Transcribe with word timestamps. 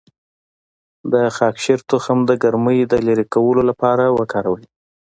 د 1.11 1.13
خاکشیر 1.37 1.79
تخم 1.91 2.17
د 2.29 2.31
ګرمۍ 2.43 2.79
د 2.85 2.93
لرې 3.07 3.25
کولو 3.33 3.61
لپاره 3.69 4.05
وکاروئ 4.19 4.65